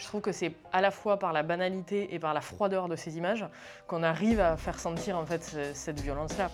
Je 0.00 0.06
trouve 0.06 0.22
que 0.22 0.32
c'est 0.32 0.54
à 0.72 0.80
la 0.80 0.90
fois 0.90 1.18
par 1.18 1.34
la 1.34 1.42
banalité 1.42 2.14
et 2.14 2.18
par 2.18 2.32
la 2.32 2.40
froideur 2.40 2.88
de 2.88 2.96
ces 2.96 3.18
images 3.18 3.44
qu'on 3.86 4.02
arrive 4.02 4.40
à 4.40 4.56
faire 4.56 4.78
sentir 4.78 5.18
en 5.18 5.26
fait 5.26 5.42
cette 5.74 6.00
violence-là. 6.00 6.50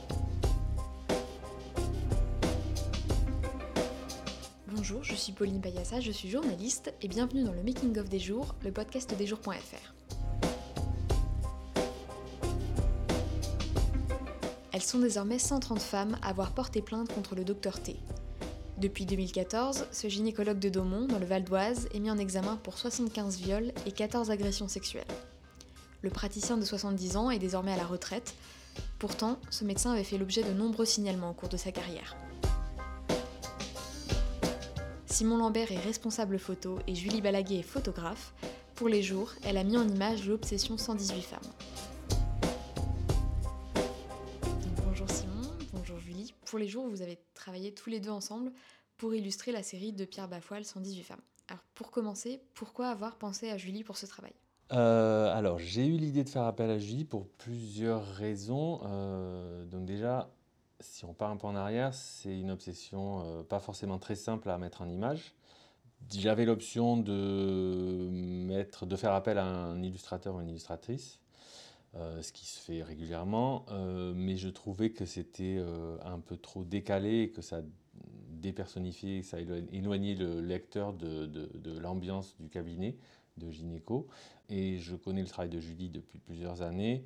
Bonjour, 4.67 5.05
je 5.05 5.15
suis 5.15 5.33
Pauline 5.33 5.61
Payassa, 5.61 6.01
je 6.01 6.11
suis 6.11 6.29
journaliste 6.29 6.93
et 7.01 7.07
bienvenue 7.07 7.45
dans 7.45 7.53
le 7.53 7.63
Making 7.63 7.97
of 8.01 8.09
des 8.09 8.19
jours, 8.19 8.57
le 8.65 8.73
podcast 8.73 9.17
des 9.17 9.27
jours.fr. 9.29 9.95
Elles 14.73 14.83
sont 14.83 14.99
désormais 14.99 15.39
130 15.39 15.81
femmes 15.81 16.17
à 16.21 16.31
avoir 16.31 16.51
porté 16.51 16.83
plainte 16.83 17.15
contre 17.15 17.37
le 17.37 17.45
docteur 17.45 17.81
T. 17.81 17.97
Depuis 18.79 19.07
2014, 19.07 19.87
ce 19.91 20.07
gynécologue 20.07 20.59
de 20.59 20.69
Daumont, 20.69 21.07
dans 21.07 21.19
le 21.19 21.25
Val 21.25 21.45
d'Oise, 21.45 21.89
est 21.95 21.99
mis 21.99 22.11
en 22.11 22.19
examen 22.19 22.57
pour 22.63 22.77
75 22.77 23.39
viols 23.39 23.73
et 23.87 23.91
14 23.91 24.31
agressions 24.31 24.69
sexuelles. 24.69 25.07
Le 26.03 26.11
praticien 26.11 26.59
de 26.59 26.65
70 26.65 27.17
ans 27.17 27.31
est 27.31 27.39
désormais 27.39 27.73
à 27.73 27.79
la 27.79 27.87
retraite. 27.87 28.35
Pourtant, 28.99 29.39
ce 29.49 29.65
médecin 29.65 29.93
avait 29.93 30.05
fait 30.05 30.19
l'objet 30.19 30.43
de 30.43 30.53
nombreux 30.53 30.85
signalements 30.85 31.31
au 31.31 31.33
cours 31.33 31.49
de 31.49 31.57
sa 31.57 31.73
carrière. 31.73 32.17
Simon 35.07 35.39
Lambert 35.39 35.73
est 35.73 35.79
responsable 35.79 36.39
photo 36.39 36.79
et 36.87 36.95
Julie 36.95 37.23
Balaguet 37.23 37.61
est 37.61 37.63
photographe. 37.63 38.35
Pour 38.75 38.91
les 38.91 39.03
jours, 39.03 39.33
elle 39.43 39.57
a 39.57 39.65
mis 39.65 39.79
en 39.79 39.89
image 39.89 40.29
l'obsession 40.29 40.77
118 40.77 41.23
femmes. 41.23 41.41
Les 46.59 46.69
jours, 46.69 46.89
vous 46.89 47.03
avez 47.03 47.19
travaillé 47.35 47.73
tous 47.73 47.91
les 47.91 48.01
deux 48.01 48.11
ensemble 48.11 48.53
pour 48.97 49.15
illustrer 49.15 49.53
la 49.53 49.63
série 49.63 49.93
de 49.93 50.05
Pierre 50.05 50.29
Bafoil 50.29 50.65
118 50.65 51.03
femmes. 51.03 51.21
Alors 51.49 51.63
pour 51.75 51.91
commencer, 51.91 52.41
pourquoi 52.55 52.89
avoir 52.89 53.17
pensé 53.17 53.51
à 53.51 53.57
Julie 53.57 53.85
pour 53.85 53.97
ce 53.97 54.07
travail? 54.07 54.33
Euh, 54.73 55.33
alors, 55.37 55.59
j'ai 55.59 55.87
eu 55.87 55.97
l'idée 55.97 56.25
de 56.25 56.29
faire 56.29 56.43
appel 56.43 56.71
à 56.71 56.79
Julie 56.79 57.05
pour 57.05 57.29
plusieurs 57.29 58.05
raisons. 58.05 58.81
Euh, 58.85 59.65
donc 59.67 59.85
déjà, 59.85 60.29
si 60.81 61.05
on 61.05 61.15
part 61.15 61.31
un 61.31 61.37
peu 61.37 61.47
en 61.47 61.55
arrière, 61.55 61.95
c'est 61.95 62.37
une 62.37 62.51
obsession 62.51 63.23
euh, 63.25 63.43
pas 63.43 63.61
forcément 63.61 63.99
très 63.99 64.17
simple 64.17 64.51
à 64.51 64.59
mettre 64.59 64.83
en 64.83 64.89
image. 64.89 65.35
J'avais 66.11 66.45
l'option 66.45 66.97
de, 66.97 68.09
de 68.85 68.97
faire 68.97 69.13
appel 69.13 69.39
à 69.39 69.45
un 69.45 69.83
illustrateur 69.83 70.35
ou 70.35 70.41
une 70.41 70.51
illustratrice, 70.51 71.21
euh, 71.97 72.23
ce 72.23 72.33
qui 72.33 72.47
se 72.47 72.61
fait 72.61 72.83
régulièrement, 72.83 73.67
euh, 73.71 74.13
mais 74.15 74.37
je 74.37 74.49
trouvais 74.49 74.91
que 74.91 75.05
c'était 75.05 75.59
un 76.05 76.21
peu 76.21 76.37
trop 76.37 76.65
décalé 76.65 77.31
que 77.31 77.43
ça 77.43 77.63
dépersonnifiait, 78.31 79.23
ça 79.23 79.39
éloignait 79.41 80.15
le 80.15 80.41
lecteur 80.41 80.93
de, 80.93 81.27
de 81.27 81.79
l'ambiance 81.79 82.37
du 82.39 82.49
cabinet 82.49 82.97
de 83.39 83.51
gynéco. 83.51 84.07
Et 84.49 84.79
je 84.79 84.95
connais 84.95 85.23
le 85.23 85.29
travail 85.29 85.51
de 85.51 85.61
Julie 85.61 85.89
depuis 85.89 86.19
plusieurs 86.19 86.63
années. 86.63 87.05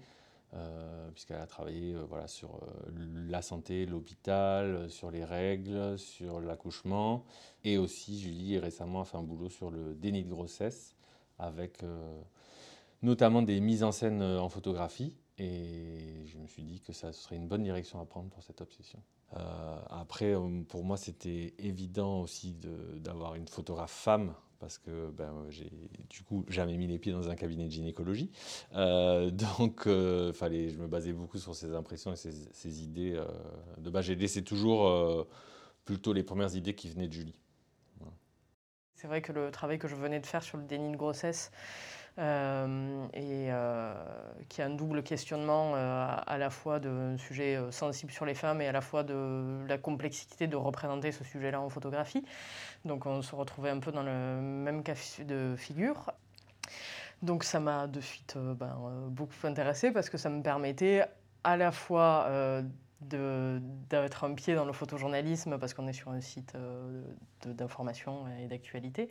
Euh, 0.55 1.11
puisqu'elle 1.13 1.41
a 1.41 1.47
travaillé 1.47 1.95
euh, 1.95 2.05
voilà, 2.09 2.27
sur 2.27 2.57
euh, 2.57 2.91
la 3.29 3.41
santé, 3.41 3.87
l'hôpital, 3.87 4.91
sur 4.91 5.13
les 5.13 5.25
règles, 5.25 5.97
sur 5.97 6.41
l'accouchement. 6.41 7.25
Et 7.63 7.79
aussi, 7.79 8.21
Julie 8.21 8.59
récemment 8.59 9.03
a 9.03 9.05
fait 9.05 9.17
un 9.17 9.23
boulot 9.23 9.49
sur 9.49 9.71
le 9.71 9.95
déni 9.95 10.25
de 10.25 10.31
grossesse, 10.31 10.97
avec 11.39 11.79
notamment 13.03 13.43
des 13.43 13.61
mises 13.61 13.83
en 13.83 13.93
scène 13.93 14.23
en 14.23 14.48
photographie. 14.48 15.17
Et 15.39 16.27
je 16.27 16.37
me 16.37 16.47
suis 16.47 16.62
dit 16.62 16.81
que 16.81 16.93
ça 16.93 17.12
serait 17.12 17.37
une 17.37 17.48
bonne 17.48 17.62
direction 17.62 18.01
à 18.01 18.05
prendre 18.05 18.29
pour 18.29 18.43
cette 18.43 18.61
obsession. 18.61 19.01
après, 19.89 20.34
pour 20.69 20.84
moi, 20.84 20.97
c'était 20.97 21.55
évident 21.59 22.21
aussi 22.21 22.56
d'avoir 22.97 23.37
une 23.37 23.48
photographe 23.48 23.93
femme 23.93 24.34
parce 24.61 24.77
que 24.77 25.11
ben, 25.11 25.47
j'ai 25.48 25.73
du 26.11 26.23
coup 26.23 26.45
jamais 26.48 26.77
mis 26.77 26.87
les 26.87 26.98
pieds 26.98 27.12
dans 27.12 27.31
un 27.31 27.34
cabinet 27.34 27.65
de 27.65 27.71
gynécologie. 27.71 28.31
Euh, 28.75 29.31
donc 29.59 29.87
euh, 29.87 30.32
fallait, 30.32 30.69
je 30.69 30.78
me 30.78 30.87
basais 30.87 31.12
beaucoup 31.12 31.38
sur 31.38 31.55
ses 31.55 31.75
impressions 31.75 32.12
et 32.12 32.17
ses, 32.17 32.82
idées. 32.84 33.15
Euh, 33.17 33.25
de 33.78 33.91
base, 33.91 34.05
j'ai 34.05 34.15
laissé 34.15 34.44
toujours 34.44 35.27
plutôt 35.84 36.12
les 36.12 36.22
premières 36.22 36.55
idées 36.55 36.75
qui 36.75 36.88
venaient 36.91 37.09
de 37.09 37.12
Julie. 37.12 37.41
C'est 38.94 39.06
vrai 39.06 39.22
que 39.22 39.32
le 39.32 39.50
travail 39.50 39.78
que 39.78 39.88
je 39.88 39.97
venais 39.97 40.21
de 40.21 40.27
faire 40.27 40.43
sur 40.43 40.59
le 40.59 40.65
déni 40.65 40.93
de 40.93 40.97
grossesse, 40.99 41.50
euh, 41.53 42.00
et 42.19 43.48
euh, 43.50 43.94
qui 44.48 44.62
a 44.62 44.66
un 44.66 44.71
double 44.71 45.03
questionnement 45.03 45.72
euh, 45.75 46.16
à 46.26 46.38
la 46.38 46.50
fois 46.50 46.78
de 46.78 47.16
sujet 47.16 47.59
sensible 47.71 48.12
sur 48.12 48.25
les 48.25 48.34
femmes 48.34 48.60
et 48.60 48.69
à 48.69 48.72
la 48.72 48.81
fois 48.81 49.03
de 49.03 49.65
la 49.66 49.78
complexité 49.78 50.47
de 50.47 50.56
représenter 50.56 51.12
ce 51.12 51.25
sujet-là 51.25 51.60
en 51.60 51.69
photographie. 51.69 52.25
Donc 52.84 53.06
on 53.06 53.22
se 53.22 53.34
retrouvait 53.34 53.70
un 53.70 53.78
peu 53.78 53.93
dans 53.93 54.03
le 54.03 54.41
même 54.41 54.82
cas 54.82 54.94
de 55.20 55.54
figure. 55.56 56.12
Donc 57.22 57.44
ça 57.44 57.60
m'a 57.60 57.87
de 57.87 58.00
suite 58.00 58.37
ben, 58.37 58.76
beaucoup 59.09 59.34
intéressé 59.44 59.91
parce 59.91 60.10
que 60.10 60.19
ça 60.19 60.31
me 60.31 60.43
permettait 60.43 61.04
à 61.44 61.56
la 61.56 61.72
fois 61.72 62.28
d'être 63.00 64.25
un 64.25 64.34
pied 64.34 64.55
dans 64.55 64.65
le 64.65 64.72
photojournalisme 64.72 65.59
parce 65.59 65.72
qu'on 65.72 65.88
est 65.88 65.93
sur 65.94 66.11
un 66.11 66.21
site 66.21 66.53
euh, 66.55 67.03
d'information 67.47 68.27
et 68.43 68.47
d'actualité, 68.47 69.09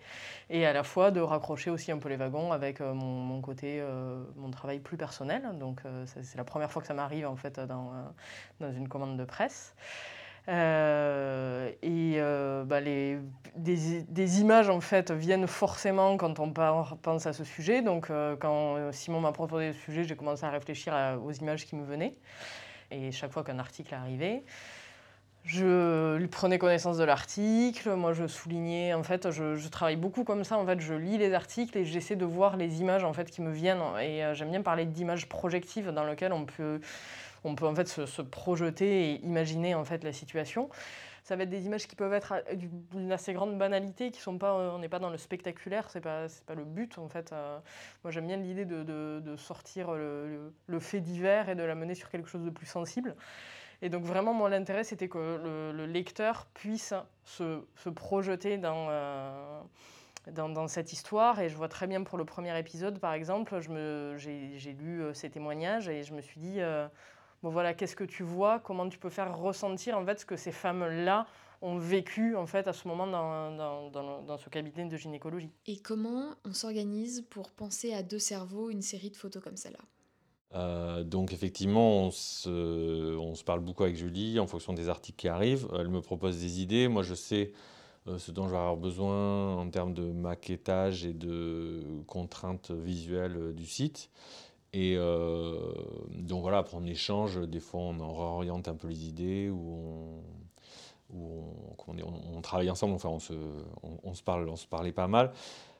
et 0.49 0.65
à 0.65 0.73
la 0.73 0.83
fois 0.83 1.09
de 1.09 1.19
raccrocher 1.19 1.71
aussi 1.71 1.91
un 1.91 1.97
peu 1.97 2.09
les 2.09 2.15
wagons 2.15 2.51
avec 2.51 2.81
euh, 2.81 2.93
mon, 2.93 3.41
côté, 3.41 3.79
euh, 3.81 4.23
mon 4.35 4.51
travail 4.51 4.79
plus 4.79 4.97
personnel. 4.97 5.49
Donc 5.59 5.81
c'est 6.05 6.37
la 6.37 6.43
première 6.43 6.71
fois 6.71 6.81
que 6.81 6.87
ça 6.87 6.93
m'arrive 6.93 7.27
en 7.27 7.35
fait 7.35 7.59
dans, 7.59 7.91
dans, 8.59 8.71
une 8.71 8.87
commande 8.87 9.17
de 9.17 9.25
presse. 9.25 9.75
et 10.47 10.51
bah, 12.65 12.81
des, 12.81 13.19
des, 13.55 14.41
images 14.41 14.69
en 14.69 14.81
fait 14.81 15.11
viennent 15.11 15.47
forcément 15.47 16.15
quand 16.17 16.39
on 16.39 16.53
pense 16.53 17.25
à 17.25 17.33
ce 17.33 17.43
sujet. 17.43 17.81
Donc 17.81 18.11
quand 18.39 18.91
Simon 18.91 19.21
m'a 19.21 19.31
proposé 19.31 19.67
le 19.67 19.73
sujet, 19.73 20.03
j'ai 20.03 20.15
commencé 20.15 20.45
à 20.45 20.51
réfléchir 20.51 20.93
aux 21.23 21.31
images 21.31 21.65
qui 21.65 21.75
me 21.75 21.83
venaient. 21.83 22.13
Et 22.91 23.11
chaque 23.11 23.31
fois 23.31 23.43
qu'un 23.43 23.59
article 23.59 23.93
arrivait, 23.93 24.43
je 25.45 26.25
prenais 26.27 26.59
connaissance 26.59 26.97
de 26.97 27.03
l'article, 27.03 27.95
moi 27.95 28.13
je 28.13 28.27
soulignais, 28.27 28.93
en 28.93 29.03
fait, 29.03 29.31
je, 29.31 29.67
travaille 29.67 29.95
beaucoup 29.95 30.23
comme 30.23 30.43
ça, 30.43 30.57
en 30.57 30.65
fait, 30.65 30.79
je 30.79 30.93
lis 30.93 31.17
les 31.17 31.33
articles 31.33 31.77
et 31.77 31.85
j'essaie 31.85 32.15
de 32.15 32.25
voir 32.25 32.57
les 32.57 32.81
images 32.81 33.03
en 33.03 33.13
fait 33.13 33.31
qui 33.31 33.41
me 33.41 33.51
viennent. 33.51 33.81
Et 34.01 34.23
euh, 34.23 34.35
j'aime 34.35 34.51
bien 34.51 34.61
parler 34.61 34.85
d'images 34.85 35.27
projectives 35.27 35.91
dans 35.91 36.03
lesquelles 36.03 36.33
on 36.33 36.45
peut, 36.45 36.81
on 37.43 37.55
peut 37.55 37.65
en 37.65 37.73
fait 37.73 37.87
se, 37.87 38.21
projeter 38.21 39.11
et 39.11 39.25
imaginer 39.25 39.75
en 39.75 39.85
fait 39.85 40.03
la 40.03 40.13
situation. 40.13 40.69
Ça 41.29 41.35
va 41.35 41.43
être 41.43 41.51
des 41.51 41.67
images 41.67 41.85
qui 41.85 41.95
peuvent 41.95 42.13
être 42.13 42.43
d'une 42.55 43.11
assez 43.11 43.33
grande 43.33 43.55
banalité, 43.55 44.09
qui 44.09 44.19
sont 44.19 44.39
pas, 44.39 44.55
on 44.55 44.79
n'est 44.79 44.89
pas 44.89 44.97
dans 44.97 45.11
le 45.11 45.17
spectaculaire, 45.19 45.87
c'est 45.91 46.01
pas, 46.01 46.25
pas 46.47 46.55
le 46.55 46.63
but 46.65 46.97
en 46.97 47.07
fait. 47.07 47.31
Euh. 47.33 47.59
moi 48.03 48.09
j'aime 48.09 48.25
bien 48.25 48.37
l'idée 48.37 48.65
de, 48.65 49.35
sortir 49.37 49.91
le, 49.91 50.51
fait 50.79 51.01
divers 51.01 51.47
et 51.47 51.53
de 51.53 51.61
l'amener 51.61 51.93
sur 51.93 52.09
quelque 52.09 52.27
chose 52.27 52.43
de 52.43 52.49
plus 52.49 52.65
sensible. 52.65 53.15
Et 53.83 53.89
donc 53.89 54.05
vraiment, 54.05 54.33
moi, 54.33 54.49
l'intérêt, 54.49 54.83
c'était 54.83 55.07
que 55.07 55.71
le, 55.75 55.85
lecteur 55.85 56.47
puisse 56.55 56.95
se, 57.25 57.61
projeter 57.93 58.57
dans, 58.57 58.87
euh, 58.89 59.61
cette 60.67 60.93
histoire. 60.93 61.39
Et 61.41 61.49
je 61.49 61.55
vois 61.55 61.69
très 61.69 61.85
bien 61.85 62.01
pour 62.01 62.17
le 62.17 62.25
premier 62.25 62.57
épisode, 62.57 62.97
par 62.97 63.13
exemple, 63.13 63.59
j'ai 63.59 64.75
lu 64.79 65.03
euh, 65.03 65.13
ces 65.13 65.29
témoignages 65.29 65.89
et 65.89 66.01
je 66.01 66.15
me 66.15 66.21
suis 66.21 66.39
dit, 66.39 66.59
bon 67.43 67.49
voilà, 67.49 67.73
qu'est-ce 67.73 67.95
que 67.95 68.03
tu 68.03 68.23
vois? 68.23 68.59
Comment 68.59 68.87
tu 68.89 68.97
peux 68.97 69.09
faire 69.09 69.37
ressentir 69.37 69.97
en 69.97 70.05
fait 70.05 70.19
ce 70.19 70.25
que 70.25 70.35
ces 70.35 70.51
femmes-là 70.51 71.27
ont 71.61 71.77
vécu 71.77 72.35
en 72.35 72.45
fait 72.45 72.67
à 72.67 72.73
ce 72.73 72.87
moment 72.87 73.07
dans, 73.07 73.51
dans, 73.91 74.21
dans, 74.21 74.37
ce 74.37 74.49
cabinet 74.49 74.85
de 74.85 74.97
gynécologie? 74.97 75.51
Et 75.67 75.79
comment 75.79 76.35
on 76.45 76.53
s'organise 76.53 77.25
pour 77.29 77.51
penser 77.51 77.93
à 77.93 78.03
deux 78.03 78.19
cerveaux 78.19 78.69
une 78.69 78.81
série 78.81 79.09
de 79.09 79.17
photos 79.17 79.43
comme 79.43 79.57
celle-là? 79.57 79.83
Euh, 80.55 81.03
donc 81.03 81.33
effectivement, 81.33 82.05
on 82.05 82.11
se, 82.11 83.15
on 83.17 83.35
se, 83.35 83.43
parle 83.43 83.59
beaucoup 83.59 83.83
avec 83.83 83.95
Julie 83.95 84.39
en 84.39 84.47
fonction 84.47 84.73
des 84.73 84.89
articles 84.89 85.17
qui 85.17 85.27
arrivent. 85.27 85.67
Elle 85.77 85.89
me 85.89 86.01
propose 86.01 86.39
des 86.39 86.61
idées. 86.61 86.87
Moi, 86.87 87.03
je 87.03 87.13
sais 87.13 87.51
euh, 88.07 88.17
ce 88.17 88.31
dont 88.31 88.47
je 88.47 88.51
vais 88.51 88.57
avoir 88.57 88.77
besoin 88.77 89.55
en 89.57 89.69
termes 89.69 89.93
de 89.93 90.11
maquettage 90.11 91.05
et 91.05 91.13
de 91.13 91.83
contraintes 92.07 92.71
visuelles 92.71 93.53
du 93.53 93.65
site. 93.65 94.09
Et 94.73 94.95
euh, 94.97 95.73
donc 96.11 96.41
voilà, 96.41 96.59
après 96.59 96.77
on 96.77 96.85
échange, 96.85 97.39
des 97.47 97.59
fois 97.59 97.81
on 97.81 97.99
en 97.99 98.13
réoriente 98.13 98.67
un 98.67 98.75
peu 98.75 98.87
les 98.87 99.07
idées, 99.07 99.49
ou 99.49 100.21
on, 101.11 102.41
travaille 102.41 102.69
ensemble, 102.69 102.93
enfin 102.93 103.09
on 103.09 103.19
se, 103.19 104.23
parle, 104.23 104.47
on 104.47 104.55
se 104.55 104.67
parlait 104.67 104.91
pas 104.91 105.07
mal. 105.07 105.31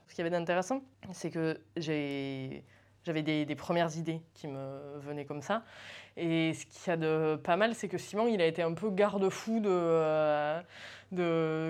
Ce 0.08 0.16
qui 0.16 0.22
y 0.22 0.24
avait 0.24 0.32
d'intéressant, 0.32 0.82
c'est 1.12 1.30
que 1.30 1.60
j'avais 1.78 2.64
des, 3.06 3.56
premières 3.56 3.96
idées 3.96 4.22
qui 4.34 4.48
me 4.48 4.98
venaient 4.98 5.26
comme 5.26 5.42
ça. 5.42 5.64
Et 6.20 6.54
ce 6.54 6.66
qu'il 6.66 6.88
y 6.88 6.90
a 6.92 6.98
de 6.98 7.38
pas 7.38 7.56
mal, 7.56 7.76
c'est 7.76 7.88
que 7.88 7.98
Simon, 7.98 8.28
il 8.28 8.42
a 8.42 8.46
été 8.46 8.62
un 8.62 8.74
peu 8.74 8.90
garde-fou 8.90 9.62
de, 9.62 9.70
euh, 9.70 10.62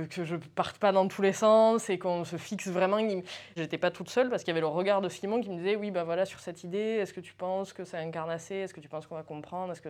que 0.07 0.25
je 0.25 0.35
parte 0.35 0.79
pas 0.79 0.91
dans 0.91 1.07
tous 1.07 1.21
les 1.21 1.33
sens 1.33 1.89
et 1.89 1.99
qu'on 1.99 2.25
se 2.25 2.37
fixe 2.37 2.67
vraiment. 2.67 2.97
J'étais 3.55 3.77
pas 3.77 3.91
toute 3.91 4.09
seule 4.09 4.29
parce 4.29 4.43
qu'il 4.43 4.51
y 4.51 4.53
avait 4.53 4.61
le 4.61 4.67
regard 4.67 5.01
de 5.01 5.09
Simon 5.09 5.41
qui 5.41 5.49
me 5.49 5.57
disait 5.57 5.75
oui, 5.75 5.91
ben 5.91 6.03
voilà, 6.03 6.25
sur 6.25 6.39
cette 6.39 6.63
idée, 6.63 6.77
est-ce 6.77 7.13
que 7.13 7.21
tu 7.21 7.33
penses 7.33 7.73
que 7.73 7.85
c'est 7.85 7.97
incarnassé 7.97 8.55
Est-ce 8.55 8.73
que 8.73 8.79
tu 8.79 8.89
penses 8.89 9.05
qu'on 9.05 9.15
va 9.15 9.23
comprendre? 9.23 9.71
Est-ce 9.71 9.81
que 9.81 9.89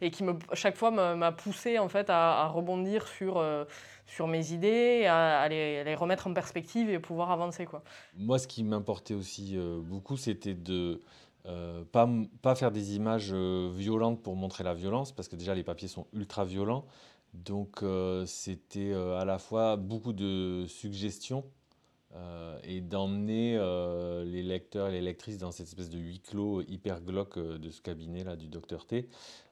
Et 0.00 0.10
qui, 0.10 0.24
me, 0.24 0.34
chaque 0.54 0.76
fois, 0.76 0.90
m'a 0.90 1.32
poussé 1.32 1.78
en 1.78 1.88
fait, 1.88 2.10
à, 2.10 2.48
rebondir 2.48 3.06
sur, 3.06 3.38
euh, 3.38 3.64
sur 4.06 4.26
mes 4.26 4.52
idées, 4.52 5.06
à, 5.06 5.48
les, 5.48 5.84
les, 5.84 5.94
remettre 5.94 6.26
en 6.26 6.34
perspective 6.34 6.90
et 6.90 6.98
pouvoir 6.98 7.30
avancer. 7.30 7.66
Quoi. 7.66 7.82
Moi, 8.16 8.38
ce 8.38 8.48
qui 8.48 8.64
m'importait 8.64 9.14
aussi 9.14 9.56
euh, 9.56 9.78
beaucoup, 9.80 10.16
c'était 10.16 10.54
de 10.54 11.00
euh, 11.46 11.84
pas, 11.84 12.54
faire 12.54 12.70
des 12.72 12.96
images 12.96 13.30
euh, 13.32 13.70
violentes 13.74 14.22
pour 14.22 14.34
montrer 14.34 14.64
la 14.64 14.74
violence, 14.74 15.12
parce 15.12 15.28
que 15.28 15.36
déjà 15.36 15.54
les 15.54 15.64
papiers 15.64 15.88
sont 15.88 16.06
ultra 16.12 16.44
violents. 16.44 16.86
Donc 17.34 17.82
euh, 17.82 18.24
c'était 18.26 18.92
à 18.94 19.24
la 19.24 19.38
fois 19.38 19.76
beaucoup 19.76 20.12
de 20.12 20.64
suggestions 20.68 21.44
et 22.62 22.80
d'emmener 22.80 23.58
les 24.24 24.44
lecteurs 24.44 24.86
et 24.88 24.92
les 24.92 25.00
lectrices 25.00 25.38
dans 25.38 25.50
cette 25.50 25.66
espèce 25.66 25.90
de 25.90 25.98
huis 25.98 26.20
clos 26.20 26.62
hyper 26.62 27.00
glauque 27.00 27.40
de 27.40 27.70
ce 27.70 27.82
cabinet 27.82 28.22
là 28.22 28.36
du 28.36 28.46
docteur 28.46 28.86
T. 28.86 29.08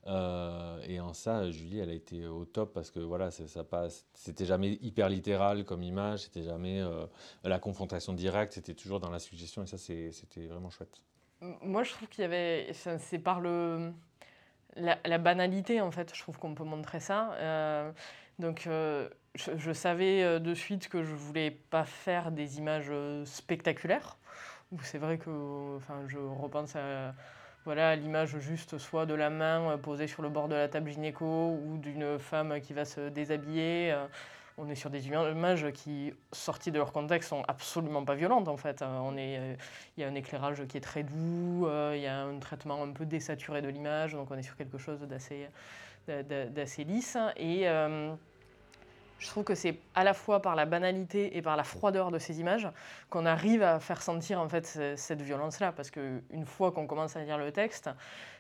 et 0.07 1.01
en 1.01 1.13
ça, 1.13 1.51
Julie, 1.51 1.81
elle 1.81 1.91
a 1.91 1.93
été 1.93 2.25
au 2.29 2.45
top 2.45 2.73
parce 2.73 2.93
que 2.93 3.01
voilà, 3.01 3.33
ça. 3.33 3.67
C'était 4.15 4.45
jamais 4.45 4.79
hyper 4.81 5.09
littéral 5.09 5.65
comme 5.65 5.83
image, 5.83 6.21
c'était 6.21 6.45
jamais 6.45 6.81
la 7.43 7.59
confrontation 7.59 8.13
directe, 8.13 8.53
c'était 8.53 8.75
toujours 8.75 9.01
dans 9.01 9.11
la 9.11 9.19
suggestion 9.19 9.65
et 9.65 9.67
ça, 9.67 9.77
c'était 9.77 10.47
vraiment 10.47 10.71
chouette. 10.71 11.03
Moi, 11.63 11.83
je 11.83 11.91
trouve 11.93 12.09
qu'il 12.09 12.23
y 12.23 12.25
avait. 12.25 12.73
C'est 12.73 13.19
par 13.19 13.41
le. 13.41 13.93
La, 14.77 15.19
banalité, 15.19 15.81
en 15.83 15.91
fait, 15.91 16.15
je 16.15 16.21
trouve 16.23 16.39
qu'on 16.39 16.55
peut 16.55 16.65
montrer 16.65 16.99
ça. 16.99 17.33
Euh, 17.35 17.93
donc, 18.39 18.67
euh, 18.67 19.09
je, 19.35 19.73
savais 19.73 20.23
euh, 20.23 20.39
de 20.39 20.55
suite 20.55 20.89
que 20.89 21.03
je 21.03 21.15
voulais 21.15 21.51
pas 21.51 21.85
faire 21.85 22.33
des 22.33 22.57
images 22.57 22.91
spectaculaires. 23.25 24.17
C'est 24.83 24.97
vrai 24.97 25.19
que 25.19 25.77
enfin, 25.77 26.01
je 26.09 26.17
repense 26.17 26.75
à 26.77 27.15
voilà, 27.67 27.95
l'image 27.97 28.39
juste 28.39 28.79
soit 28.79 29.05
de 29.05 29.13
la 29.13 29.29
main 29.29 29.77
posée 29.77 30.07
sur 30.07 30.23
le 30.23 30.31
bord 30.31 30.49
de 30.49 30.55
la 30.55 30.69
table 30.69 30.91
gynéco 30.91 31.61
ou 31.63 31.77
d'une 31.77 32.19
femme 32.19 32.59
qui 32.61 32.73
va 32.73 32.87
se 32.87 33.11
déshabiller 33.11 33.95
on 34.59 34.69
est 34.69 34.75
sur 34.75 34.91
des 34.91 35.07
images 35.07 35.71
qui, 35.73 36.13
sorties 36.33 36.71
de 36.71 36.79
leur 36.79 36.93
contexte, 36.93 37.31
sont 37.31 37.43
absolument 37.49 38.05
pas 38.05 38.15
violentes 38.15 38.49
en 38.49 38.57
fait. 38.57 38.83
Euh, 38.83 38.99
on 39.03 39.17
est, 39.17 39.39
euh, 39.39 39.55
il 39.97 40.03
y 40.03 40.05
a 40.05 40.09
un 40.09 40.15
éclairage 40.15 40.65
qui 40.67 40.77
est 40.77 40.81
très 40.83 41.03
doux, 41.03 41.67
euh, 41.67 41.93
il 41.97 42.03
y 42.03 42.07
a 42.07 42.21
un 42.21 42.39
traitement 42.39 42.83
un 42.83 42.93
peu 42.93 43.07
désaturé 43.07 43.63
de 43.63 43.69
l'image, 43.69 44.13
donc 44.13 44.31
on 44.31 44.37
est 44.37 44.43
sur 44.43 44.57
quelque 44.57 44.79
chose 44.79 45.01
d'assez, 45.01 45.49
d'assez 46.07 46.85
lisse. 46.85 47.17
Et 47.37 47.67
je 49.23 49.29
trouve 49.29 49.45
que 49.45 49.55
c'est 49.55 49.79
à 49.95 50.03
la 50.03 50.15
fois 50.15 50.43
par 50.43 50.57
la 50.57 50.67
banalité 50.67 51.37
et 51.37 51.43
par 51.43 51.57
la 51.57 51.63
froideur 51.63 52.11
de 52.11 52.19
ces 52.19 52.41
images 52.41 52.69
qu'on 53.09 53.25
arrive 53.25 53.63
à 53.63 53.79
faire 53.79 54.03
sentir 54.03 54.41
en 54.41 54.49
fait 54.49 54.67
cette 54.97 55.23
violence-là, 55.23 55.71
parce 55.73 55.91
qu'une 55.91 56.45
fois 56.45 56.73
qu'on 56.73 56.89
commence 56.89 57.17
à 57.17 57.23
lire 57.23 57.39
le 57.39 57.53
texte, 57.53 57.89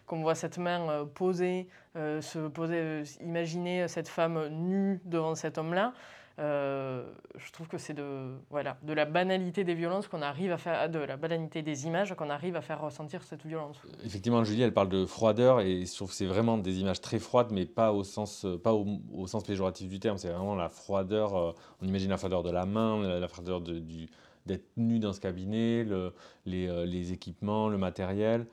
qu'on 0.07 0.23
voit 0.23 0.35
cette 0.35 0.59
main 0.59 0.91
euh, 0.91 1.05
posée, 1.05 1.69
euh, 1.95 2.21
se 2.21 2.49
poser, 2.49 2.79
euh, 2.79 3.05
imaginer 3.21 3.87
cette 3.87 4.09
femme 4.09 4.49
nue 4.49 5.01
devant 5.05 5.37
cet 5.37 5.57
homme-là, 5.57 5.93
je 6.39 7.53
trouve 7.53 7.69
que 7.69 7.79
c'est 7.79 7.95
de, 7.95 8.33
voilà, 8.51 8.77
de 8.83 8.93
la 8.93 9.05
banalité 9.05 9.65
des 9.65 9.75
violences 9.75 10.09
qu'on 10.09 10.23
arrive 10.23 10.53
à 10.53 10.59
faire, 10.59 10.89
de 10.89 10.99
la 10.99 11.17
banalité 11.17 11.63
des 11.63 11.87
images 11.87 12.15
qu'on 12.15 12.31
arrive 12.31 12.57
à 12.57 12.61
faire 12.61 12.81
ressentir 12.81 13.23
cette 13.23 13.45
violence. 13.47 13.77
Effectivement, 14.05 14.45
Julie, 14.45 14.63
elle 14.63 14.75
parle 14.75 14.89
de 14.89 15.07
froideur 15.07 15.61
et 15.61 15.85
je 15.85 15.95
trouve 15.95 16.11
que 16.11 16.15
c'est 16.15 16.27
vraiment 16.27 16.59
des 16.59 16.81
images 16.81 17.01
très 17.01 17.19
froides, 17.19 17.53
mais 17.53 17.67
pas 17.67 17.93
au 17.93 18.05
sens, 18.05 18.47
pas 18.63 18.73
au, 18.73 19.27
sens 19.27 19.45
péjoratif 19.45 19.89
du 19.89 20.01
terme. 20.01 20.19
C'est 20.19 20.31
vraiment 20.31 20.55
la 20.55 20.69
froideur. 20.69 21.55
on 21.81 21.87
imagine 21.87 22.11
la 22.11 22.17
froideur 22.19 22.43
de 22.43 22.51
la 22.51 22.67
main, 22.67 23.03
la, 23.03 23.29
froideur 23.29 23.61
de, 23.61 23.79
du, 23.79 24.09
d'être 24.47 24.67
nu 24.77 24.99
dans 24.99 25.13
ce 25.13 25.21
cabinet, 25.21 25.85
le, 25.85 26.13
les, 26.47 27.13
équipements, 27.13 27.69
le 27.69 27.79
matériel. 27.79 28.47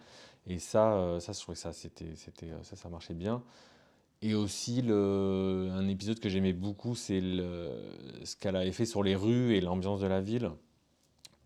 Et 0.47 0.59
ça, 0.59 0.93
euh, 0.93 1.19
ça 1.19 1.33
je 1.33 1.39
trouvais 1.39 1.55
que 1.55 1.61
ça, 1.61 1.73
c'était, 1.73 2.15
c'était, 2.15 2.47
euh, 2.47 2.63
ça, 2.63 2.75
ça 2.75 2.89
marchait 2.89 3.13
bien. 3.13 3.43
Et 4.21 4.33
aussi, 4.33 4.83
un 4.89 5.87
épisode 5.87 6.19
que 6.19 6.27
j'aimais 6.27 6.51
beaucoup, 6.53 6.93
c'est 6.93 7.21
ce 7.21 8.35
qu'elle 8.35 8.57
avait 8.57 8.73
fait 8.73 8.85
sur 8.85 9.01
les 9.01 9.15
rues 9.15 9.55
et 9.55 9.61
l'ambiance 9.61 10.01
de 10.01 10.07
la 10.07 10.19
ville, 10.19 10.51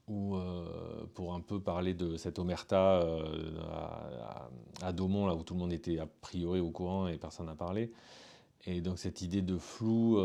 où, 0.08 0.36
euh, 0.36 1.06
pour 1.14 1.36
un 1.36 1.40
peu 1.40 1.60
parler 1.60 1.94
de 1.94 2.18
cette 2.18 2.40
omerta 2.40 3.06
à, 3.72 4.50
à, 4.82 4.92
Daumont, 4.92 5.28
là 5.28 5.36
où 5.36 5.44
tout 5.44 5.54
le 5.54 5.60
monde 5.60 5.72
était 5.72 6.00
a 6.00 6.08
priori 6.22 6.60
au 6.60 6.72
courant 6.72 7.08
et 7.08 7.18
personne 7.18 7.46
n'a 7.46 7.56
parlé. 7.56 7.92
Et 8.66 8.82
donc 8.82 8.98
cette 8.98 9.22
idée 9.22 9.42
de 9.42 9.58
flou 9.58 10.18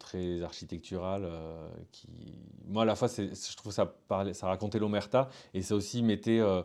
très 0.00 0.42
architectural, 0.42 1.30
qui, 1.92 2.08
moi 2.66 2.82
à 2.82 2.86
la 2.86 2.96
fois, 2.96 3.08
je 3.08 3.56
trouve 3.56 3.72
ça, 3.72 3.94
ça 4.32 4.46
racontait 4.48 4.78
l'omerta, 4.78 5.28
et 5.54 5.62
ça 5.62 5.74
aussi 5.74 6.02
mettait 6.02 6.40
euh, 6.40 6.62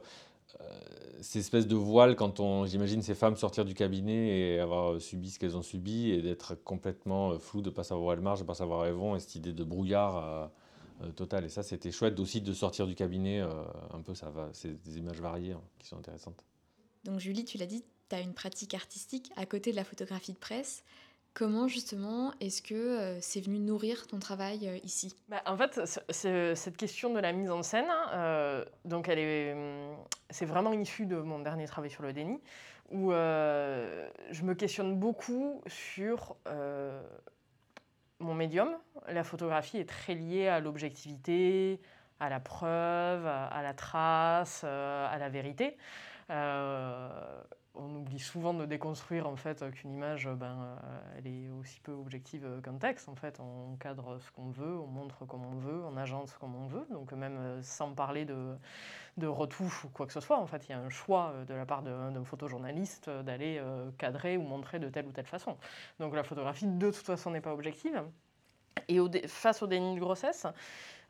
ces 1.24 1.40
espèces 1.40 1.68
de 1.68 1.76
voile 1.76 2.16
quand 2.16 2.40
on, 2.40 2.66
j'imagine 2.66 3.02
ces 3.02 3.16
femmes 3.16 3.36
sortir 3.36 3.66
du 3.66 3.74
cabinet 3.74 4.56
et 4.56 4.60
avoir 4.60 5.00
subi 5.00 5.32
ce 5.32 5.40
qu'elles 5.40 5.58
ont 5.58 5.62
subi 5.62 6.12
et 6.12 6.22
d'être 6.22 6.56
complètement 6.64 7.32
euh, 7.32 7.40
floues, 7.40 7.62
de 7.62 7.70
ne 7.70 7.76
pas 7.76 7.84
savoir 7.84 8.08
où 8.08 8.12
elles 8.12 8.22
marchent, 8.22 8.40
de 8.40 8.44
ne 8.44 8.48
pas 8.48 8.56
savoir 8.56 8.82
où 8.82 8.84
elles 8.84 8.94
vont, 8.94 9.16
et 9.16 9.20
cette 9.20 9.36
idée 9.36 9.54
de 9.54 9.64
brouillard 9.64 10.52
euh, 11.02 11.12
total. 11.12 11.46
Et 11.46 11.50
ça, 11.50 11.64
c'était 11.64 11.92
chouette 11.92 12.20
aussi 12.20 12.42
de 12.42 12.54
sortir 12.54 12.88
du 12.88 12.96
cabinet. 12.96 13.40
un 13.42 14.02
peu, 14.02 14.14
ça 14.14 14.30
va. 14.30 14.50
C'est 14.54 14.82
des 14.84 14.98
images 14.98 15.20
variées 15.20 15.54
hein, 15.54 15.62
qui 15.80 15.88
sont 15.88 15.98
intéressantes. 15.98 16.46
Donc, 17.04 17.20
Julie, 17.20 17.46
tu 17.46 17.58
l'as 17.58 17.66
dit, 17.66 17.84
tu 18.10 18.16
as 18.16 18.22
une 18.22 18.34
pratique 18.34 18.74
artistique 18.74 19.32
à 19.36 19.46
côté 19.46 19.72
de 19.72 19.76
la 19.76 19.84
photographie 19.84 20.34
de 20.34 20.38
presse. 20.38 20.84
Comment 21.34 21.68
justement 21.68 22.32
est-ce 22.42 22.62
que 22.62 22.76
euh, 22.76 23.20
c'est 23.20 23.42
venu 23.42 23.58
nourrir 23.58 24.06
ton 24.06 24.20
travail 24.20 24.68
euh, 24.68 24.78
ici? 24.84 25.16
Bah, 25.30 25.42
En 25.48 25.58
fait, 25.58 25.82
cette 26.12 26.78
question 26.78 27.12
de 27.12 27.20
la 27.20 27.32
mise 27.32 27.50
en 27.50 27.64
scène, 27.64 27.90
euh, 28.14 28.64
donc 28.86 29.10
elle 29.10 29.18
est, 29.18 29.54
hum, 29.54 29.98
c'est 30.30 30.46
vraiment 30.46 30.74
issu 30.74 31.08
de 31.08 31.16
mon 31.16 31.40
dernier 31.40 31.66
travail 31.66 31.90
sur 31.90 32.04
le 32.04 32.14
déni, 32.14 32.40
où 32.92 33.12
je 33.12 34.44
me 34.44 34.54
questionne 34.54 35.00
beaucoup 35.00 35.64
sur 35.66 36.36
mon 38.20 38.36
médium. 38.36 38.78
La 39.08 39.24
photographie 39.24 39.80
est 39.80 39.90
très 39.90 40.14
liée 40.14 40.48
à 40.48 40.60
l'objectivité, 40.60 41.82
à 42.20 42.30
la 42.30 42.40
preuve, 42.40 43.26
à 43.26 43.62
la 43.64 43.74
trace, 43.74 44.64
à 44.64 45.18
la 45.18 45.30
vérité 45.30 45.76
on 47.76 47.96
oublie 47.96 48.20
souvent 48.20 48.54
de 48.54 48.66
déconstruire 48.66 49.28
en 49.28 49.36
fait 49.36 49.70
qu'une 49.72 49.92
image, 49.92 50.28
ben, 50.28 50.78
euh, 50.84 51.18
elle 51.18 51.28
est 51.28 51.50
aussi 51.50 51.80
peu 51.80 51.92
objective 51.92 52.62
qu'un 52.64 52.78
texte. 52.78 53.10
En 53.10 53.16
fait, 53.16 53.40
on 53.40 53.76
cadre 53.78 54.20
ce 54.20 54.32
qu'on 54.32 54.50
veut, 54.50 54.78
on 54.80 54.88
montre 54.88 55.26
comme 55.26 55.46
on 55.46 55.56
veut, 55.56 55.84
on 55.84 55.98
agence 55.98 56.34
comme 56.34 56.56
on 56.56 56.68
veut. 56.68 56.86
Donc 56.92 57.12
même 57.14 57.38
euh, 57.38 57.62
sans 57.62 57.94
parler 57.94 58.26
de, 58.26 58.56
de 59.18 59.28
retouche 59.28 59.86
ou 59.86 59.90
quoi 59.90 60.06
que 60.06 60.14
ce 60.14 60.20
soit, 60.20 60.38
en 60.38 60.46
fait, 60.46 60.68
il 60.68 60.72
y 60.72 60.76
a 60.76 60.80
un 60.80 60.90
choix 60.90 61.32
euh, 61.34 61.46
de 61.46 61.54
la 61.54 61.66
part 61.66 61.82
d'un 61.82 62.24
photojournaliste 62.24 63.10
d'aller 63.10 63.62
cadrer 63.98 64.38
ou 64.38 64.44
montrer 64.44 64.80
de 64.80 64.90
telle 64.90 65.08
ou 65.08 65.12
telle 65.12 65.26
façon. 65.26 65.58
Donc 66.00 66.16
la 66.16 66.24
photographie, 66.24 66.68
de 66.68 66.92
toute 66.92 67.06
façon, 67.06 67.32
n'est 67.32 67.42
pas 67.42 67.54
objective. 67.54 68.04
Et 68.88 69.00
face 69.28 69.62
au 69.62 69.68
déni 69.68 69.96
de 69.96 70.00
grossesse, 70.00 70.46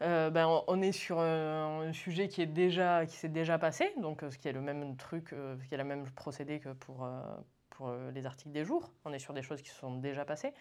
euh, 0.01 0.29
ben, 0.29 0.61
on 0.67 0.81
est 0.81 0.91
sur 0.91 1.19
un, 1.19 1.91
sujet 1.93 2.27
qui 2.27 2.41
est 2.41 2.47
déjà 2.47 3.05
s'est 3.07 3.29
déjà 3.29 3.57
passé, 3.57 3.91
donc 4.01 4.23
euh, 4.23 4.31
ce 4.31 4.37
qui 4.37 4.47
est 4.47 4.51
le 4.51 4.61
même 4.61 4.97
truc, 4.97 5.31
euh, 5.33 5.55
qui 5.67 5.73
est 5.73 5.77
le 5.77 5.83
même 5.83 6.09
procédé 6.11 6.59
que 6.59 6.69
pour 6.69 7.07
pour 7.69 7.91
les 8.13 8.25
articles 8.27 8.51
des 8.51 8.63
jours. 8.63 8.91
On 9.03 9.13
est 9.13 9.19
sur 9.19 9.33
des 9.33 9.41
choses 9.41 9.61
qui 9.63 9.71
sont 9.71 9.97
déjà 9.97 10.25
passées. 10.25 10.53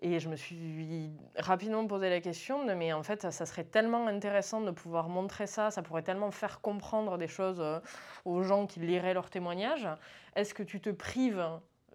Et 0.00 0.18
je 0.18 0.28
me 0.28 0.34
suis 0.34 1.12
rapidement 1.36 1.86
posé 1.86 2.10
la 2.10 2.20
question 2.20 2.64
de, 2.64 2.72
mais 2.72 2.92
en 2.92 3.04
fait, 3.04 3.30
ça 3.30 3.46
serait 3.46 3.62
tellement 3.62 4.08
intéressant 4.08 4.60
de 4.60 4.72
pouvoir 4.72 5.08
montrer 5.08 5.46
ça, 5.46 5.70
ça 5.70 5.82
pourrait 5.82 6.02
tellement 6.02 6.32
faire 6.32 6.60
comprendre 6.60 7.16
des 7.16 7.28
choses 7.28 7.62
aux 8.24 8.42
gens 8.42 8.66
qui 8.66 8.80
liraient 8.80 9.14
leurs 9.14 9.30
témoignages. 9.30 9.86
Est-ce 10.34 10.52
que 10.52 10.64
tu 10.64 10.80
te 10.80 10.90
prives 10.90 11.46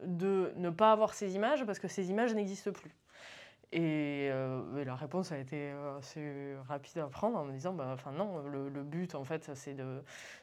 de 0.03 0.53
ne 0.55 0.69
pas 0.69 0.93
avoir 0.93 1.13
ces 1.13 1.35
images 1.35 1.65
parce 1.65 1.79
que 1.79 1.89
ces 1.89 2.09
images 2.09 2.33
n'existent 2.33 2.71
plus? 2.71 2.95
Euh, 3.75 4.77
et, 4.77 4.85
la 4.85 4.95
réponse 4.95 5.31
a 5.31 5.37
été 5.37 5.71
euh, 5.71 5.97
assez 5.97 6.55
rapide 6.67 6.99
à 6.99 7.07
prendre 7.07 7.37
en 7.37 7.43
me 7.43 7.51
disant, 7.51 7.73
bah, 7.73 7.89
enfin 7.93 8.11
non, 8.11 8.39
le, 8.47 8.83
but 8.83 9.15
en 9.15 9.23
fait, 9.23 9.51
c'est 9.55 9.75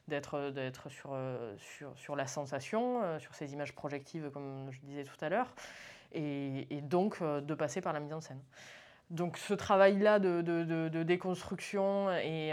d'être 0.08 0.88
sur, 0.88 1.12
euh, 1.14 1.54
sur, 1.56 1.96
sur, 1.96 2.16
la 2.16 2.26
sensation, 2.26 3.18
sur 3.18 3.34
ces 3.34 3.52
images 3.52 3.74
projectives 3.74 4.30
comme 4.30 4.68
je 4.70 4.80
disais 4.80 5.04
tout 5.04 5.22
à 5.22 5.28
l'heure, 5.28 5.54
et, 6.12 6.80
donc 6.82 7.22
de 7.22 7.54
passer 7.54 7.80
par 7.80 7.92
la 7.92 8.00
mise 8.00 8.12
en 8.12 8.20
scène. 8.20 8.40
Donc 9.10 9.36
ce 9.36 9.52
travail-là 9.54 10.18
de, 10.18 10.40
de, 10.40 10.88
de, 10.88 11.02
déconstruction 11.02 12.10
et, 12.12 12.48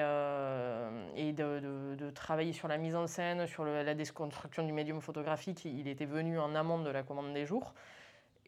et 1.16 1.34
de, 1.34 2.10
travailler 2.12 2.54
sur 2.54 2.68
la 2.68 2.78
mise 2.78 2.96
en 2.96 3.08
scène, 3.08 3.46
sur 3.48 3.66
la 3.66 3.94
déconstruction 3.94 4.66
du 4.66 4.72
médium 4.72 5.02
photographique, 5.02 5.66
il 5.66 5.88
était 5.88 6.06
venu 6.06 6.40
en 6.40 6.56
amont 6.56 6.80
de 6.80 6.90
la 6.90 7.04
commande 7.04 7.34
des 7.34 7.46
jours. 7.46 7.74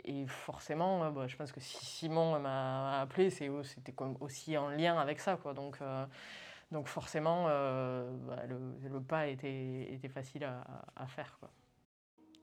Et 0.06 0.28
forcément, 0.28 1.12
bah, 1.12 1.28
je 1.28 1.36
pense 1.36 1.52
que 1.52 1.60
si 1.60 1.86
Simon 1.86 2.40
m'a 2.40 3.02
appelé, 3.02 3.30
c'était 3.30 3.94
aussi 4.20 4.58
en 4.58 4.70
lien 4.70 4.98
avec 4.98 5.20
ça. 5.20 5.38
Quoi. 5.38 5.54
Donc, 5.54 5.78
euh, 5.82 6.06
donc 6.72 6.88
forcément, 6.88 7.46
euh, 7.48 8.12
bah, 8.28 8.44
le, 8.48 9.02
pas 9.02 9.28
était, 9.28 9.94
était, 9.94 10.10
facile 10.10 10.44
à, 10.44 10.64
à 10.96 11.08
faire. 11.08 11.38
Quoi. 11.40 11.50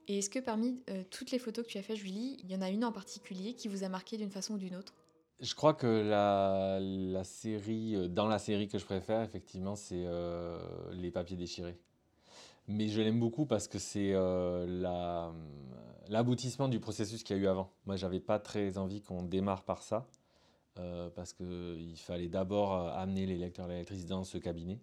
Et 0.07 0.17
est-ce 0.17 0.29
que 0.29 0.39
parmi 0.39 0.83
euh, 0.89 1.03
toutes 1.09 1.31
les 1.31 1.39
photos 1.39 1.65
que 1.65 1.71
tu 1.71 1.77
as 1.77 1.83
faites, 1.83 1.95
Julie, 1.97 2.37
il 2.43 2.51
y 2.51 2.55
en 2.55 2.61
a 2.61 2.69
une 2.69 2.83
en 2.83 2.91
particulier 2.91 3.53
qui 3.53 3.67
vous 3.67 3.83
a 3.83 3.89
marqué 3.89 4.17
d'une 4.17 4.31
façon 4.31 4.55
ou 4.55 4.57
d'une 4.57 4.75
autre? 4.75 4.93
Je 5.39 5.55
crois 5.55 5.73
que 5.73 5.87
la, 5.87 6.79
la 6.81 7.23
série, 7.23 7.95
euh, 7.95 8.07
dans 8.07 8.27
la 8.27 8.37
série 8.37 8.67
que 8.67 8.77
je 8.77 8.85
préfère, 8.85 9.21
effectivement, 9.21 9.75
c'est 9.75 10.03
euh, 10.05 10.59
Les 10.91 11.11
papiers 11.11 11.37
déchirés. 11.37 11.79
Mais 12.67 12.87
je 12.87 13.01
l'aime 13.01 13.19
beaucoup 13.19 13.45
parce 13.45 13.67
que 13.67 13.79
c'est 13.79 14.13
la- 14.13 15.33
l'aboutissement 16.09 16.67
du 16.67 16.79
processus 16.79 17.23
qu'il 17.23 17.37
y 17.37 17.39
a 17.39 17.43
eu 17.43 17.47
avant. 17.47 17.71
Moi, 17.85 17.95
j'avais 17.95 18.19
pas 18.19 18.39
très 18.39 18.77
envie 18.77 19.01
qu'on 19.01 19.23
démarre 19.23 19.63
par 19.63 19.81
ça, 19.83 20.07
euh, 20.79 21.09
parce 21.11 21.33
qu'il 21.33 21.95
fallait 21.97 22.29
d'abord 22.29 22.73
euh, 22.75 22.91
amener 22.93 23.25
les 23.25 23.37
lecteurs 23.37 23.67
et 23.67 23.73
les 23.73 23.79
lectrices 23.79 24.05
dans 24.07 24.23
ce 24.23 24.37
cabinet. 24.37 24.79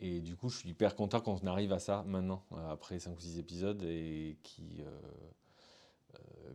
Et 0.00 0.20
du 0.20 0.36
coup, 0.36 0.48
je 0.50 0.58
suis 0.58 0.70
hyper 0.70 0.96
content 0.96 1.20
qu'on 1.20 1.38
arrive 1.46 1.72
à 1.72 1.78
ça 1.80 2.04
maintenant, 2.06 2.44
euh, 2.52 2.70
après 2.72 2.98
5 3.00 3.16
ou 3.16 3.20
6 3.20 3.38
épisodes, 3.38 3.82
et 3.84 4.38
qui, 4.42 4.82
euh, 4.82 4.86
euh, 4.86 5.30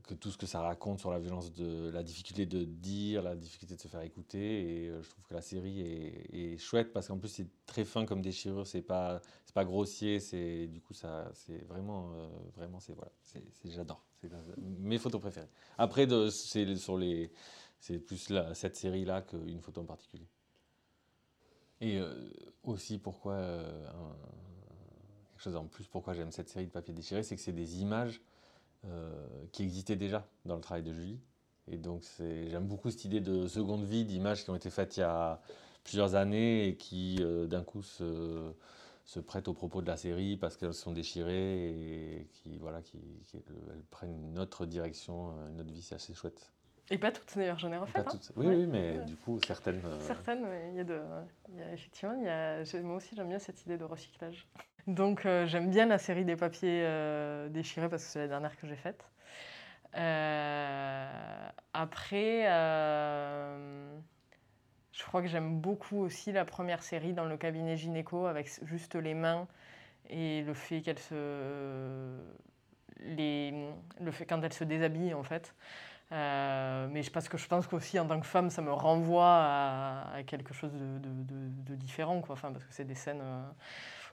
que 0.04 0.14
tout 0.14 0.32
ce 0.32 0.38
que 0.38 0.46
ça 0.46 0.62
raconte 0.62 1.00
sur 1.00 1.12
la 1.12 1.20
violence 1.20 1.54
de 1.54 1.90
la 1.90 2.04
difficulté 2.04 2.46
de 2.46 2.64
dire, 2.64 3.24
la 3.24 3.36
difficulté 3.36 3.76
de 3.76 3.82
se 3.82 3.88
faire 3.88 4.02
écouter. 4.02 4.84
Et 4.84 4.90
euh, 4.90 5.02
je 5.02 5.10
trouve 5.10 5.26
que 5.26 5.34
la 5.34 5.42
série 5.42 5.82
est, 5.82 6.58
chouette 6.58 6.94
parce 6.94 7.08
qu'en 7.08 7.18
plus 7.18 7.30
c'est 7.30 7.48
très 7.66 7.86
fin 7.86 8.06
comme 8.06 8.22
déchirure, 8.22 8.66
c'est 8.68 8.82
pas 8.82 9.22
pas 9.56 9.64
grossier, 9.64 10.20
c'est 10.20 10.68
du 10.68 10.82
coup 10.82 10.94
c'est 10.94 11.66
vraiment 11.66 12.12
euh, 12.14 12.28
vraiment 12.58 12.82
c'est 12.82 12.94
voilà, 12.94 13.12
j'adore, 13.64 14.04
c'est 14.20 14.30
mes 14.58 14.98
photos 14.98 15.22
préférées. 15.22 15.50
Après 15.78 16.06
c'est 16.30 16.76
c'est 17.80 18.00
plus 18.00 18.34
cette 18.54 18.76
série 18.76 19.06
là 19.06 19.22
qu'une 19.22 19.62
photo 19.62 19.80
en 19.82 19.86
particulier. 19.86 20.28
Et 21.80 22.00
euh, 22.00 22.30
aussi 22.64 22.98
pourquoi 22.98 23.36
euh, 23.36 23.88
quelque 25.30 25.42
chose 25.42 25.56
en 25.56 25.68
plus 25.68 25.88
pourquoi 25.88 26.14
j'aime 26.14 26.32
cette 26.32 26.50
série 26.50 26.66
de 26.66 26.72
papier 26.72 26.94
déchiré, 26.94 27.24
c'est 27.24 27.38
que 27.38 27.42
c'est 27.42 27.54
des 27.54 27.82
images 27.82 28.22
euh, 28.88 29.28
qui 29.52 29.64
existaient 29.64 29.96
déjà 29.96 30.28
dans 30.46 30.56
le 30.56 30.62
travail 30.62 30.84
de 30.84 30.94
Julie. 30.94 31.20
Et 31.68 31.78
donc 31.78 32.04
j'aime 32.20 32.68
beaucoup 32.68 32.92
cette 32.92 33.06
idée 33.06 33.22
de 33.22 33.48
seconde 33.48 33.84
vie, 33.86 34.06
d'images 34.06 34.44
qui 34.44 34.50
ont 34.52 34.56
été 34.56 34.70
faites 34.70 34.98
il 34.98 35.02
y 35.02 35.04
a 35.04 35.42
plusieurs 35.84 36.16
années 36.16 36.68
et 36.68 36.78
qui 36.78 37.18
euh, 37.22 37.48
d'un 37.48 37.64
coup 37.64 37.82
se, 37.82 38.52
prêtent 39.26 39.48
au 39.48 39.54
propos 39.54 39.82
de 39.82 39.88
la 39.88 39.98
série 39.98 40.38
parce 40.38 40.58
qu'elles 40.58 40.74
sont 40.74 40.92
déchirées 40.92 41.70
et 42.22 42.28
qui, 42.34 42.58
voilà, 42.58 42.82
qui, 42.82 43.00
qui- 43.26 43.38
elles 43.70 43.84
prennent 43.92 44.14
une 44.32 44.40
autre 44.40 44.66
direction, 44.66 45.32
euh, 45.32 45.50
une 45.50 45.62
autre 45.62 45.72
vie, 45.72 45.82
c'est 45.82 45.96
assez 45.96 46.14
chouette. 46.14 46.52
Et 46.92 46.98
pas 47.00 47.12
toutes 47.12 47.36
d'ailleurs, 47.36 47.58
j'en 47.58 47.72
ai 47.72 47.78
refait. 47.78 47.94
Pas 47.94 48.02
hein. 48.02 48.12
toutes- 48.12 48.32
Oui, 48.36 48.46
Ouais. 48.48 48.56
oui, 48.56 48.68
mais 48.68 48.98
Ouais. 49.00 49.06
du 49.06 49.16
coup, 49.16 49.40
certaines. 49.46 49.82
euh, 49.86 50.00
Certaines, 50.02 50.46
il 50.72 50.76
y 50.78 50.80
a 50.82 50.84
de, 50.84 51.02
il 51.50 51.60
y 51.60 51.64
a, 51.64 51.72
effectivement, 51.74 52.14
il 52.20 52.24
y 52.26 52.30
a, 52.30 52.64
moi 52.84 52.98
aussi 52.98 53.16
j'aime 53.16 53.30
bien 53.30 53.40
cette 53.40 53.62
idée 53.66 53.78
de 53.78 53.84
recyclage. 53.84 54.46
Donc 54.88 55.26
euh, 55.26 55.48
j'aime 55.48 55.72
bien 55.72 55.88
la 55.88 55.98
série 55.98 56.26
des 56.26 56.36
papiers 56.36 56.84
euh, 56.86 57.50
déchirés 57.50 57.90
parce 57.90 58.04
que 58.06 58.10
c'est 58.12 58.20
la 58.20 58.28
dernière 58.28 58.56
que 58.56 58.68
j'ai 58.68 58.76
faite. 58.76 59.04
Euh, 59.96 61.50
après, 61.74 62.44
je 64.92 65.04
crois 65.06 65.22
que 65.22 65.28
j'aime 65.28 65.60
beaucoup 65.60 65.98
aussi 66.00 66.32
la 66.32 66.46
première 66.46 66.84
série 66.84 67.14
dans 67.14 67.26
le 67.26 67.38
cabinet 67.38 67.78
gynéco 67.78 68.26
avec 68.28 68.50
juste 68.64 68.96
les 68.96 69.14
mains 69.14 69.48
et 70.10 70.44
le 70.44 70.54
fait 70.54 70.82
qu'elle 70.82 71.00
se, 71.00 72.18
les, 73.00 73.70
le 74.00 74.12
fait 74.12 74.26
quand 74.26 74.42
elle 74.44 74.54
se 74.54 74.64
déshabille 74.64 75.14
en 75.14 75.24
fait. 75.24 75.56
Euh, 76.12 76.88
mais 76.92 77.02
parce 77.12 77.28
que 77.28 77.38
je 77.38 77.48
pense 77.48 77.68
qu'aussi 77.68 78.00
en 78.00 78.08
tant 78.08 78.20
que 78.20 78.28
femme, 78.28 78.50
ça 78.50 78.62
me 78.62 78.72
renvoie 78.72 79.26
à, 80.14 80.24
quelque 80.26 80.54
chose 80.54 80.72
de, 80.74 81.76
différent, 81.76 82.22
quoi. 82.22 82.34
Enfin, 82.34 82.52
parce 82.52 82.66
que 82.66 82.74
c'est 82.74 82.86
des 82.86 82.96
scènes 82.96 83.22
euh, 83.22 83.42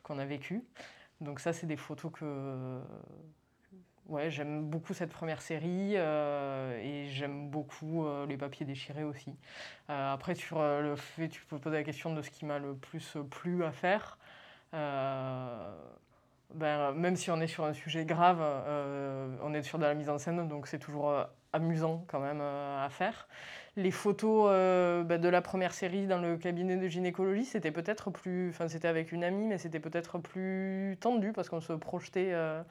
qu'on 0.02 0.18
a 0.18 0.24
vécues. 0.24 0.64
Donc 1.20 1.40
ça, 1.40 1.52
c'est 1.52 1.66
des 1.66 1.76
photos 1.76 2.12
que... 2.12 2.80
Ouais, 4.08 4.30
j'aime 4.30 4.68
beaucoup 4.68 4.94
cette 4.94 5.12
première 5.12 5.40
série 5.40 5.92
euh, 5.94 6.76
et 6.82 7.08
j'aime 7.08 7.48
beaucoup 7.48 8.04
les 8.26 8.36
papiers 8.36 8.66
déchirés 8.66 9.04
aussi. 9.04 9.36
Après, 9.88 10.34
sur 10.34 10.60
le 10.60 10.96
fait, 10.96 11.28
tu 11.28 11.44
peux 11.46 11.58
poser 11.58 11.76
la 11.76 11.84
question 11.84 12.12
de 12.12 12.20
ce 12.20 12.30
qui 12.30 12.44
m'a 12.44 12.58
le 12.58 12.74
plus 12.74 13.16
plu 13.30 13.64
à 13.64 13.70
faire. 13.70 14.18
Euh, 16.52 16.58
ben, 16.58 16.92
même 16.92 17.16
si 17.16 17.30
on 17.30 17.40
est 17.40 17.46
sur 17.46 17.64
un 17.64 17.72
sujet 17.72 18.04
grave, 18.04 18.38
euh, 18.40 19.28
on 19.42 19.54
est 19.54 19.62
sur 19.62 19.78
de 19.78 19.84
la 19.84 19.94
mise 19.94 20.08
en 20.08 20.18
scène, 20.18 20.48
donc 20.48 20.66
c'est 20.66 20.78
toujours 20.78 21.10
euh, 21.10 21.24
amusant 21.52 22.04
quand 22.08 22.20
même 22.20 22.40
euh, 22.40 22.84
à 22.84 22.88
faire. 22.90 23.28
Les 23.76 23.90
photos 23.90 24.48
euh, 24.50 25.02
ben, 25.02 25.20
de 25.20 25.28
la 25.28 25.42
première 25.42 25.72
série 25.72 26.06
dans 26.06 26.18
le 26.18 26.36
cabinet 26.36 26.76
de 26.76 26.88
gynécologie, 26.88 27.44
c'était 27.44 27.70
peut-être 27.70 28.10
plus, 28.10 28.50
enfin 28.50 28.68
c'était 28.68 28.88
avec 28.88 29.12
une 29.12 29.24
amie, 29.24 29.46
mais 29.46 29.58
c'était 29.58 29.80
peut-être 29.80 30.18
plus 30.18 30.96
tendu 31.00 31.32
parce 31.32 31.48
qu'on 31.48 31.60
se 31.60 31.72
projetait 31.72 32.30
euh, 32.32 32.62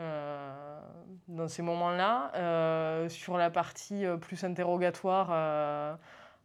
euh, 0.00 0.80
dans 1.28 1.48
ces 1.48 1.62
moments-là. 1.62 2.32
Euh, 2.34 3.08
sur 3.08 3.36
la 3.36 3.50
partie 3.50 4.04
euh, 4.04 4.16
plus 4.16 4.44
interrogatoire, 4.44 5.28
euh, 5.30 5.94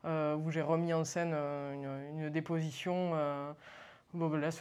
euh, 0.05 0.35
où 0.35 0.51
j'ai 0.51 0.61
remis 0.61 0.93
en 0.93 1.03
scène 1.03 1.31
euh, 1.33 1.73
une, 2.13 2.29
déposition, 2.29 3.11
euh, 3.15 3.51
bon, 4.13 4.29
ben 4.29 4.39
là, 4.39 4.51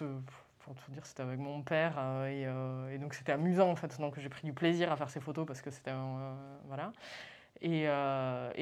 pour 0.64 0.74
tout 0.74 0.90
dire, 0.90 1.04
c'était 1.04 1.22
avec 1.22 1.38
mon 1.38 1.62
père 1.62 1.94
euh, 1.98 2.26
et, 2.26 2.46
euh, 2.46 2.94
et 2.94 2.98
donc 2.98 3.14
c'était 3.14 3.32
amusant 3.32 3.70
en 3.70 3.76
fait. 3.76 3.98
Donc 4.00 4.18
j'ai 4.18 4.28
pris 4.28 4.46
du 4.46 4.52
plaisir 4.52 4.92
à 4.92 4.96
faire 4.96 5.10
ces 5.10 5.20
photos 5.20 5.46
parce 5.46 5.62
que 5.62 5.70
c'était 5.70 5.90
euh, 5.92 6.34
voilà. 6.66 6.92
Et, 7.62 7.86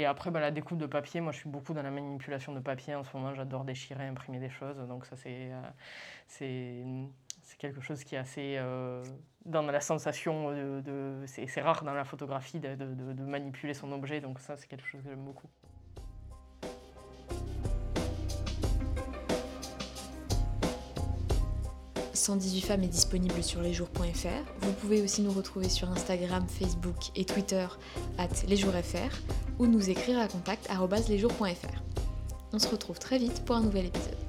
après 0.06 0.30
bah, 0.30 0.40
la 0.40 0.50
découpe 0.50 0.78
de 0.78 0.86
papier, 0.86 1.20
moi 1.20 1.32
je 1.32 1.38
suis 1.38 1.48
beaucoup 1.48 1.72
dans 1.72 1.82
la 1.82 1.90
manipulation 1.90 2.52
de 2.52 2.60
papier 2.60 2.94
en 2.94 3.04
ce 3.04 3.16
moment. 3.16 3.34
J'adore 3.34 3.64
déchirer, 3.64 4.06
imprimer 4.06 4.40
des 4.40 4.50
choses. 4.50 4.76
Donc 4.88 5.06
ça 5.06 5.16
c'est 5.16 5.50
euh, 6.42 7.04
quelque 7.58 7.80
chose 7.80 8.02
qui 8.04 8.14
est 8.14 8.18
assez 8.18 8.56
euh, 8.58 9.04
dans 9.44 9.62
la 9.62 9.80
sensation 9.80 10.50
de, 10.52 11.24
c'est 11.26 11.60
rare 11.60 11.84
dans 11.84 11.94
la 11.94 12.04
photographie 12.04 12.58
de 12.60 13.24
manipuler 13.24 13.74
son 13.74 13.92
objet. 13.92 14.20
Donc 14.20 14.40
ça 14.40 14.56
c'est 14.56 14.66
quelque 14.66 14.86
chose 14.86 15.02
que 15.02 15.10
j'aime 15.10 15.24
beaucoup. 15.24 15.48
118 22.18 22.60
femmes 22.60 22.82
est 22.82 22.88
disponible 22.88 23.42
sur 23.42 23.62
lesjours.fr. 23.62 24.44
Vous 24.60 24.72
pouvez 24.72 25.02
aussi 25.02 25.22
nous 25.22 25.32
retrouver 25.32 25.68
sur 25.68 25.90
Instagram, 25.90 26.44
Facebook 26.48 26.96
et 27.16 27.24
Twitter 27.24 27.66
at 28.18 28.28
lesjoursfr 28.46 29.16
ou 29.58 29.66
nous 29.66 29.88
écrire 29.88 30.18
à 30.18 30.28
contact 30.28 30.68
arobase 30.68 31.08
lesjours.fr. 31.08 31.82
On 32.52 32.58
se 32.58 32.68
retrouve 32.68 32.98
très 32.98 33.18
vite 33.18 33.44
pour 33.44 33.56
un 33.56 33.62
nouvel 33.62 33.86
épisode. 33.86 34.27